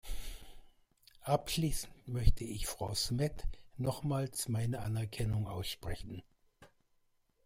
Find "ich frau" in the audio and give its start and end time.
2.43-2.91